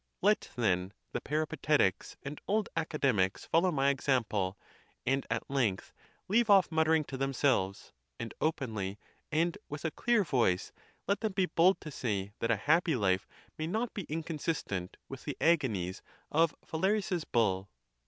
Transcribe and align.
Let, 0.23 0.49
then, 0.55 0.93
the 1.11 1.21
Peripa 1.21 1.57
tetics 1.57 2.15
and 2.23 2.41
Old 2.47 2.69
Academics 2.75 3.45
follow 3.45 3.71
my 3.71 3.89
example, 3.91 4.57
and 5.05 5.27
at 5.29 5.47
length 5.47 5.93
leave 6.27 6.49
off 6.49 6.71
muttering 6.71 7.03
to 7.03 7.17
themselves; 7.17 7.93
and 8.19 8.33
openly 8.41 8.97
and 9.31 9.59
with 9.69 9.85
a 9.85 9.91
clear 9.91 10.23
voice 10.23 10.71
let 11.07 11.19
them 11.19 11.33
be 11.33 11.45
bold 11.45 11.79
to 11.81 11.91
say 11.91 12.33
that 12.39 12.49
a 12.49 12.55
happy 12.57 12.95
life 12.95 13.27
may 13.59 13.67
not 13.67 13.93
be 13.93 14.07
inconsistent 14.09 14.97
with 15.07 15.25
the 15.25 15.37
agonies 15.39 16.01
of 16.31 16.55
Phalaris's 16.65 17.23
bull. 17.23 17.69